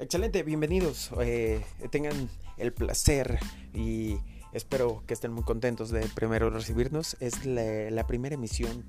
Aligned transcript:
Excelente, 0.00 0.44
bienvenidos. 0.44 1.10
Eh, 1.20 1.60
tengan 1.90 2.30
el 2.56 2.72
placer 2.72 3.40
y 3.74 4.18
espero 4.52 5.02
que 5.08 5.14
estén 5.14 5.32
muy 5.32 5.42
contentos 5.42 5.90
de 5.90 6.06
primero 6.14 6.50
recibirnos. 6.50 7.16
Es 7.18 7.44
la, 7.44 8.06
primera 8.06 8.36
emisión, 8.36 8.84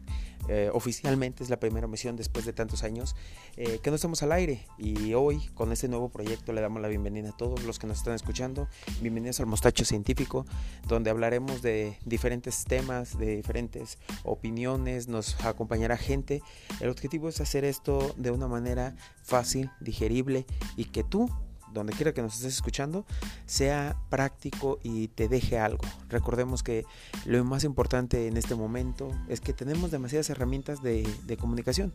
eh, 0.51 0.71
oficialmente 0.73 1.43
es 1.43 1.51
la 1.51 1.59
primera 1.59 1.85
emisión 1.85 2.15
después 2.15 2.43
de 2.43 2.53
tantos 2.53 2.83
años 2.83 3.15
eh, 3.55 3.79
que 3.83 3.91
no 3.91 3.95
estamos 3.95 4.23
al 4.23 4.31
aire. 4.31 4.65
Y 4.79 5.13
hoy, 5.13 5.47
con 5.53 5.71
este 5.71 5.87
nuevo 5.87 6.09
proyecto, 6.09 6.53
le 6.53 6.61
damos 6.61 6.81
la 6.81 6.87
bienvenida 6.87 7.29
a 7.29 7.37
todos 7.37 7.63
los 7.65 7.77
que 7.77 7.85
nos 7.85 7.99
están 7.99 8.15
escuchando. 8.15 8.67
Bienvenidos 8.99 9.39
al 9.39 9.45
Mostacho 9.45 9.85
Científico, 9.85 10.47
donde 10.87 11.11
hablaremos 11.11 11.61
de 11.61 11.99
diferentes 12.03 12.63
temas, 12.63 13.19
de 13.19 13.35
diferentes 13.35 13.99
opiniones. 14.23 15.07
Nos 15.07 15.39
acompañará 15.45 15.97
gente. 15.97 16.41
El 16.79 16.89
objetivo 16.89 17.29
es 17.29 17.39
hacer 17.41 17.63
esto 17.63 18.15
de 18.17 18.31
una 18.31 18.47
manera 18.47 18.95
fácil, 19.21 19.69
digerible 19.79 20.47
y 20.75 20.85
que 20.85 21.03
tú 21.03 21.29
donde 21.73 21.93
quiera 21.93 22.13
que 22.13 22.21
nos 22.21 22.35
estés 22.35 22.55
escuchando, 22.55 23.05
sea 23.45 23.95
práctico 24.09 24.79
y 24.83 25.09
te 25.09 25.27
deje 25.27 25.59
algo. 25.59 25.83
Recordemos 26.09 26.63
que 26.63 26.85
lo 27.25 27.43
más 27.43 27.63
importante 27.63 28.27
en 28.27 28.37
este 28.37 28.55
momento 28.55 29.11
es 29.27 29.41
que 29.41 29.53
tenemos 29.53 29.91
demasiadas 29.91 30.29
herramientas 30.29 30.81
de, 30.81 31.07
de 31.25 31.37
comunicación 31.37 31.93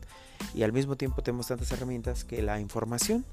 y 0.55 0.63
al 0.63 0.73
mismo 0.73 0.97
tiempo 0.97 1.23
tenemos 1.23 1.49
tantas 1.49 1.71
herramientas 1.73 2.25
que 2.25 2.43
la 2.43 2.61
información 2.61 3.25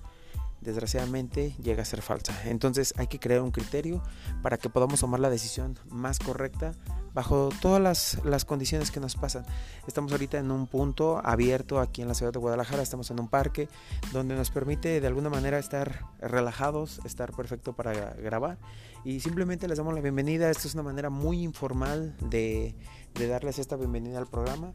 desgraciadamente 0.62 1.56
llega 1.62 1.82
a 1.82 1.86
ser 1.86 2.02
falsa. 2.02 2.34
Entonces 2.46 2.94
hay 2.98 3.08
que 3.08 3.20
crear 3.20 3.42
un 3.42 3.52
criterio 3.52 4.02
para 4.42 4.58
que 4.58 4.70
podamos 4.70 5.00
tomar 5.00 5.20
la 5.20 5.30
decisión 5.30 5.78
más 5.90 6.20
correcta 6.20 6.74
bajo 7.14 7.50
todas 7.62 8.18
las, 8.24 8.46
condiciones 8.46 8.92
que 8.92 9.00
nos 9.00 9.16
pasan. 9.16 9.46
Estamos 9.88 10.12
ahorita 10.12 10.38
en 10.38 10.52
un 10.52 10.68
punto 10.68 11.22
abierto 11.26 11.80
aquí 11.80 12.02
en 12.02 12.08
la 12.08 12.14
ciudad 12.14 12.32
de 12.32 12.40
Guadalajara, 12.40 12.82
estamos 12.82 13.12
en 13.12 13.20
un 13.20 13.28
parque 13.28 13.68
donde 14.14 14.36
nos 14.36 14.50
permite 14.52 15.02
de 15.02 15.08
alguna 15.08 15.30
manera 15.30 15.60
estar 15.60 16.06
relajados, 16.20 17.02
estar 17.04 17.34
perfecto 17.34 17.74
para 17.74 18.14
grabar 18.14 18.58
y 19.04 19.20
simplemente 19.20 19.68
les 19.68 19.78
damos 19.78 19.94
la 19.94 20.02
bienvenida. 20.02 20.50
Esto 20.50 20.68
es 20.68 20.74
una 20.74 20.84
manera 20.84 21.10
muy 21.10 21.42
informal 21.42 22.16
de, 22.30 22.76
de 23.16 23.28
darles 23.28 23.60
esta 23.60 23.76
bienvenida 23.76 24.18
al 24.18 24.28
programa, 24.28 24.74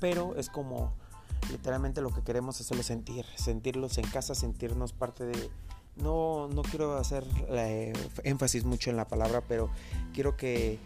pero 0.00 0.34
es 0.36 0.48
como 0.48 0.94
literalmente 1.50 2.00
lo 2.00 2.10
que 2.10 2.22
queremos 2.22 2.60
es 2.60 2.66
solo 2.66 2.82
sentir, 2.82 3.24
sentirlos 3.36 3.98
en 3.98 4.06
casa, 4.06 4.34
sentirnos 4.34 4.92
parte 4.92 5.24
de... 5.24 5.50
No, 5.96 6.48
no 6.48 6.62
quiero 6.62 6.96
hacer 6.96 7.24
eh, 7.48 7.92
énfasis 8.22 8.64
mucho 8.64 8.90
en 8.90 8.96
la 8.96 9.08
palabra, 9.08 9.42
pero 9.48 9.70
quiero 10.12 10.36
que 10.36 10.78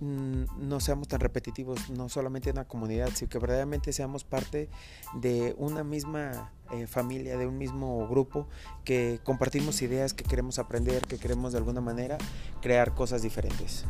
mm, 0.00 0.68
no 0.68 0.80
seamos 0.80 1.08
tan 1.08 1.20
repetitivos, 1.20 1.90
no 1.90 2.08
solamente 2.08 2.48
en 2.48 2.56
una 2.56 2.66
comunidad, 2.66 3.10
sino 3.14 3.28
que 3.28 3.38
verdaderamente 3.38 3.92
seamos 3.92 4.24
parte 4.24 4.70
de 5.14 5.54
una 5.58 5.84
misma 5.84 6.52
eh, 6.72 6.86
familia, 6.86 7.36
de 7.36 7.46
un 7.46 7.58
mismo 7.58 8.08
grupo, 8.08 8.48
que 8.84 9.20
compartimos 9.24 9.82
ideas, 9.82 10.14
que 10.14 10.24
queremos 10.24 10.58
aprender, 10.58 11.02
que 11.06 11.18
queremos 11.18 11.52
de 11.52 11.58
alguna 11.58 11.82
manera 11.82 12.16
crear 12.62 12.94
cosas 12.94 13.20
diferentes. 13.20 13.84